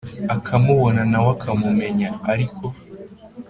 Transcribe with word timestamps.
akamubona 0.35 1.01
na 1.11 1.19
we 1.23 1.29
akamumenya, 1.35 2.09
ariko 2.31 2.63